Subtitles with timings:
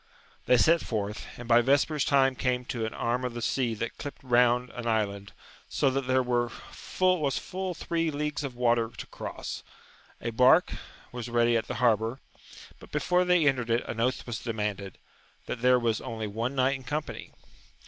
[0.47, 3.99] They set forth, and by vespers time came to an arm of the sea that
[3.99, 5.31] clipped round an island,
[5.69, 6.51] so that there was
[7.37, 9.61] full three leagues of water to cross;
[10.19, 10.73] a bark
[11.11, 12.19] was ready at the harbour,
[12.79, 14.97] but before they entered it an oath was demanded,
[15.45, 17.31] that there was only one knight in company.